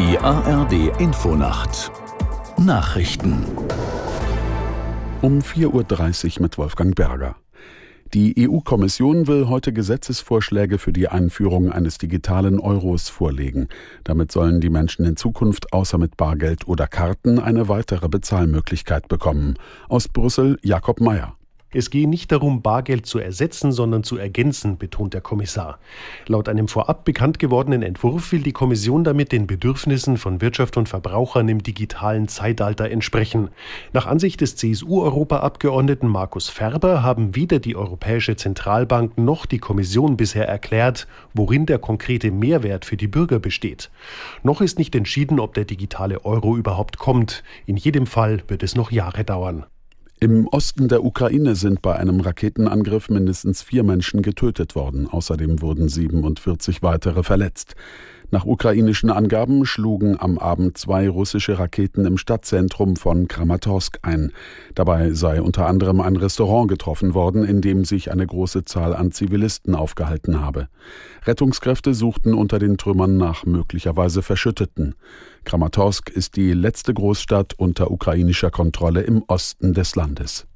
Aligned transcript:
ARD 0.00 0.98
Infonacht 0.98 1.92
Nachrichten 2.56 3.44
um 5.20 5.40
4.30 5.40 6.36
Uhr 6.36 6.42
mit 6.42 6.56
Wolfgang 6.56 6.94
Berger. 6.94 7.36
Die 8.14 8.48
EU-Kommission 8.48 9.26
will 9.26 9.48
heute 9.48 9.74
Gesetzesvorschläge 9.74 10.78
für 10.78 10.94
die 10.94 11.08
Einführung 11.08 11.70
eines 11.70 11.98
digitalen 11.98 12.60
Euros 12.60 13.10
vorlegen. 13.10 13.68
Damit 14.02 14.32
sollen 14.32 14.62
die 14.62 14.70
Menschen 14.70 15.04
in 15.04 15.16
Zukunft 15.16 15.74
außer 15.74 15.98
mit 15.98 16.16
Bargeld 16.16 16.66
oder 16.66 16.86
Karten 16.86 17.38
eine 17.38 17.68
weitere 17.68 18.08
Bezahlmöglichkeit 18.08 19.06
bekommen. 19.08 19.56
Aus 19.90 20.08
Brüssel 20.08 20.58
Jakob 20.62 21.00
Mayer. 21.00 21.36
Es 21.72 21.90
gehe 21.90 22.08
nicht 22.08 22.32
darum, 22.32 22.62
Bargeld 22.62 23.06
zu 23.06 23.20
ersetzen, 23.20 23.70
sondern 23.70 24.02
zu 24.02 24.16
ergänzen, 24.16 24.76
betont 24.76 25.14
der 25.14 25.20
Kommissar. 25.20 25.78
Laut 26.26 26.48
einem 26.48 26.66
vorab 26.66 27.04
bekannt 27.04 27.38
gewordenen 27.38 27.82
Entwurf 27.82 28.32
will 28.32 28.42
die 28.42 28.50
Kommission 28.50 29.04
damit 29.04 29.30
den 29.30 29.46
Bedürfnissen 29.46 30.16
von 30.16 30.40
Wirtschaft 30.40 30.76
und 30.76 30.88
Verbrauchern 30.88 31.48
im 31.48 31.62
digitalen 31.62 32.26
Zeitalter 32.26 32.90
entsprechen. 32.90 33.50
Nach 33.92 34.06
Ansicht 34.06 34.40
des 34.40 34.56
CSU-Europaabgeordneten 34.56 36.08
Markus 36.08 36.48
Ferber 36.48 37.04
haben 37.04 37.36
weder 37.36 37.60
die 37.60 37.76
Europäische 37.76 38.34
Zentralbank 38.34 39.16
noch 39.16 39.46
die 39.46 39.58
Kommission 39.58 40.16
bisher 40.16 40.48
erklärt, 40.48 41.06
worin 41.34 41.66
der 41.66 41.78
konkrete 41.78 42.32
Mehrwert 42.32 42.84
für 42.84 42.96
die 42.96 43.06
Bürger 43.06 43.38
besteht. 43.38 43.92
Noch 44.42 44.60
ist 44.60 44.80
nicht 44.80 44.96
entschieden, 44.96 45.38
ob 45.38 45.54
der 45.54 45.66
digitale 45.66 46.24
Euro 46.24 46.56
überhaupt 46.56 46.98
kommt. 46.98 47.44
In 47.66 47.76
jedem 47.76 48.06
Fall 48.06 48.42
wird 48.48 48.64
es 48.64 48.74
noch 48.74 48.90
Jahre 48.90 49.22
dauern. 49.22 49.66
Im 50.22 50.46
Osten 50.48 50.88
der 50.88 51.02
Ukraine 51.02 51.54
sind 51.54 51.80
bei 51.80 51.96
einem 51.96 52.20
Raketenangriff 52.20 53.08
mindestens 53.08 53.62
vier 53.62 53.82
Menschen 53.84 54.20
getötet 54.20 54.74
worden. 54.74 55.06
Außerdem 55.08 55.62
wurden 55.62 55.88
47 55.88 56.82
weitere 56.82 57.22
verletzt. 57.22 57.74
Nach 58.32 58.44
ukrainischen 58.44 59.10
Angaben 59.10 59.66
schlugen 59.66 60.16
am 60.20 60.38
Abend 60.38 60.78
zwei 60.78 61.08
russische 61.08 61.58
Raketen 61.58 62.06
im 62.06 62.16
Stadtzentrum 62.16 62.94
von 62.94 63.26
Kramatorsk 63.26 63.98
ein. 64.02 64.30
Dabei 64.76 65.10
sei 65.12 65.42
unter 65.42 65.66
anderem 65.66 66.00
ein 66.00 66.14
Restaurant 66.14 66.68
getroffen 66.68 67.14
worden, 67.14 67.44
in 67.44 67.60
dem 67.60 67.84
sich 67.84 68.12
eine 68.12 68.24
große 68.24 68.64
Zahl 68.64 68.94
an 68.94 69.10
Zivilisten 69.10 69.74
aufgehalten 69.74 70.40
habe. 70.40 70.68
Rettungskräfte 71.24 71.92
suchten 71.92 72.32
unter 72.32 72.60
den 72.60 72.76
Trümmern 72.76 73.16
nach 73.16 73.44
möglicherweise 73.46 74.22
Verschütteten. 74.22 74.94
Kramatorsk 75.44 76.08
ist 76.10 76.36
die 76.36 76.52
letzte 76.52 76.94
Großstadt 76.94 77.54
unter 77.54 77.90
ukrainischer 77.90 78.52
Kontrolle 78.52 79.00
im 79.00 79.24
Osten 79.26 79.74
des 79.74 79.96
Landes. 79.96 80.46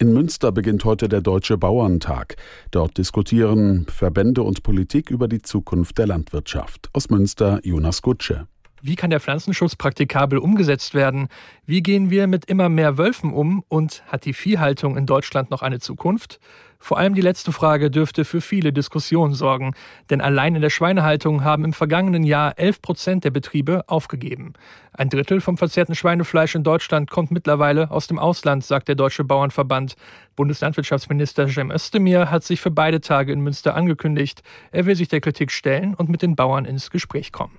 In 0.00 0.12
Münster 0.12 0.52
beginnt 0.52 0.84
heute 0.84 1.08
der 1.08 1.20
Deutsche 1.20 1.58
Bauerntag. 1.58 2.36
Dort 2.70 2.98
diskutieren 2.98 3.84
Verbände 3.88 4.44
und 4.44 4.62
Politik 4.62 5.10
über 5.10 5.26
die 5.26 5.42
Zukunft 5.42 5.98
der 5.98 6.06
Landwirtschaft. 6.06 6.88
Aus 6.92 7.10
Münster 7.10 7.58
Jonas 7.64 8.00
Gutsche. 8.00 8.46
Wie 8.80 8.94
kann 8.94 9.10
der 9.10 9.20
Pflanzenschutz 9.20 9.74
praktikabel 9.74 10.38
umgesetzt 10.38 10.94
werden? 10.94 11.28
Wie 11.66 11.82
gehen 11.82 12.10
wir 12.10 12.26
mit 12.26 12.44
immer 12.44 12.68
mehr 12.68 12.96
Wölfen 12.96 13.32
um? 13.32 13.64
Und 13.68 14.04
hat 14.06 14.24
die 14.24 14.32
Viehhaltung 14.32 14.96
in 14.96 15.06
Deutschland 15.06 15.50
noch 15.50 15.62
eine 15.62 15.80
Zukunft? 15.80 16.38
Vor 16.80 16.96
allem 16.96 17.14
die 17.14 17.20
letzte 17.20 17.50
Frage 17.50 17.90
dürfte 17.90 18.24
für 18.24 18.40
viele 18.40 18.72
Diskussionen 18.72 19.34
sorgen, 19.34 19.74
denn 20.10 20.20
allein 20.20 20.54
in 20.54 20.62
der 20.62 20.70
Schweinehaltung 20.70 21.42
haben 21.42 21.64
im 21.64 21.72
vergangenen 21.72 22.22
Jahr 22.22 22.56
11 22.56 22.80
Prozent 22.80 23.24
der 23.24 23.30
Betriebe 23.30 23.82
aufgegeben. 23.88 24.52
Ein 24.92 25.08
Drittel 25.08 25.40
vom 25.40 25.58
verzehrten 25.58 25.96
Schweinefleisch 25.96 26.54
in 26.54 26.62
Deutschland 26.62 27.10
kommt 27.10 27.32
mittlerweile 27.32 27.90
aus 27.90 28.06
dem 28.06 28.18
Ausland, 28.18 28.64
sagt 28.64 28.86
der 28.86 28.94
Deutsche 28.94 29.24
Bauernverband. 29.24 29.96
Bundeslandwirtschaftsminister 30.36 31.48
Cem 31.48 31.72
Özdemir 31.72 32.30
hat 32.30 32.44
sich 32.44 32.60
für 32.60 32.70
beide 32.70 33.00
Tage 33.00 33.32
in 33.32 33.40
Münster 33.40 33.74
angekündigt. 33.74 34.42
Er 34.70 34.86
will 34.86 34.94
sich 34.94 35.08
der 35.08 35.20
Kritik 35.20 35.50
stellen 35.50 35.94
und 35.94 36.08
mit 36.08 36.22
den 36.22 36.36
Bauern 36.36 36.64
ins 36.64 36.90
Gespräch 36.90 37.32
kommen. 37.32 37.58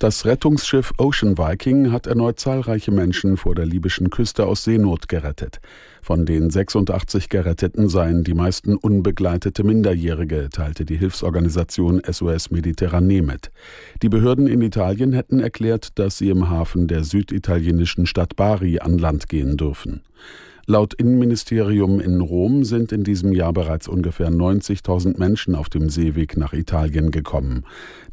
Das 0.00 0.24
Rettungsschiff 0.24 0.94
Ocean 0.96 1.36
Viking 1.36 1.92
hat 1.92 2.06
erneut 2.06 2.40
zahlreiche 2.40 2.90
Menschen 2.90 3.36
vor 3.36 3.54
der 3.54 3.66
libyschen 3.66 4.08
Küste 4.08 4.46
aus 4.46 4.64
Seenot 4.64 5.10
gerettet. 5.10 5.60
Von 6.00 6.24
den 6.24 6.48
86 6.48 7.28
Geretteten 7.28 7.90
seien 7.90 8.24
die 8.24 8.32
meisten 8.32 8.76
unbegleitete 8.76 9.62
Minderjährige, 9.62 10.48
teilte 10.50 10.86
die 10.86 10.96
Hilfsorganisation 10.96 12.00
SOS 12.10 12.50
Mediterranee 12.50 13.20
mit. 13.20 13.50
Die 14.00 14.08
Behörden 14.08 14.46
in 14.46 14.62
Italien 14.62 15.12
hätten 15.12 15.38
erklärt, 15.38 15.98
dass 15.98 16.16
sie 16.16 16.30
im 16.30 16.48
Hafen 16.48 16.88
der 16.88 17.04
süditalienischen 17.04 18.06
Stadt 18.06 18.36
Bari 18.36 18.78
an 18.78 18.96
Land 18.96 19.28
gehen 19.28 19.58
dürfen. 19.58 20.00
Laut 20.70 20.94
Innenministerium 20.94 21.98
in 21.98 22.20
Rom 22.20 22.62
sind 22.62 22.92
in 22.92 23.02
diesem 23.02 23.32
Jahr 23.32 23.52
bereits 23.52 23.88
ungefähr 23.88 24.30
90.000 24.30 25.18
Menschen 25.18 25.56
auf 25.56 25.68
dem 25.68 25.90
Seeweg 25.90 26.36
nach 26.36 26.52
Italien 26.52 27.10
gekommen. 27.10 27.64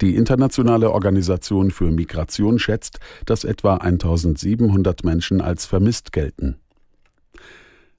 Die 0.02 0.16
Internationale 0.16 0.90
Organisation 0.90 1.70
für 1.70 1.92
Migration 1.92 2.58
schätzt, 2.58 2.98
dass 3.28 3.44
etwa 3.44 3.76
1.700 3.76 5.06
Menschen 5.06 5.40
als 5.40 5.68
vermisst 5.68 6.12
gelten. 6.12 6.56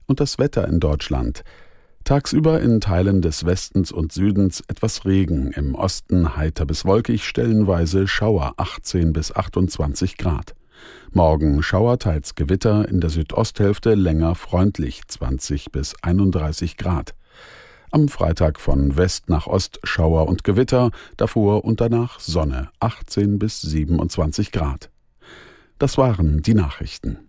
Und 0.07 0.19
das 0.19 0.39
Wetter 0.39 0.67
in 0.67 0.81
Deutschland. 0.81 1.45
Tagsüber 2.03 2.59
in 2.59 2.81
Teilen 2.81 3.21
des 3.21 3.45
Westens 3.45 3.93
und 3.93 4.11
Südens 4.11 4.61
etwas 4.67 5.05
Regen, 5.05 5.53
im 5.53 5.73
Osten 5.73 6.35
heiter 6.35 6.65
bis 6.65 6.83
wolkig, 6.83 7.23
stellenweise 7.23 8.09
Schauer 8.09 8.55
18 8.57 9.13
bis 9.13 9.33
28 9.33 10.17
Grad. 10.17 10.53
Morgen 11.11 11.63
Schauer, 11.63 11.99
teils 11.99 12.35
Gewitter, 12.35 12.87
in 12.87 12.99
der 12.99 13.09
Südosthälfte 13.09 13.95
länger 13.95 14.35
freundlich 14.35 15.01
20 15.07 15.71
bis 15.71 15.95
31 16.01 16.77
Grad. 16.77 17.15
Am 17.91 18.07
Freitag 18.07 18.59
von 18.59 18.97
West 18.97 19.29
nach 19.29 19.47
Ost 19.47 19.79
Schauer 19.83 20.27
und 20.27 20.43
Gewitter, 20.43 20.91
davor 21.17 21.65
und 21.65 21.81
danach 21.81 22.19
Sonne 22.19 22.69
18 22.79 23.39
bis 23.39 23.61
27 23.61 24.51
Grad. 24.51 24.91
Das 25.79 25.97
waren 25.97 26.41
die 26.41 26.53
Nachrichten. 26.53 27.28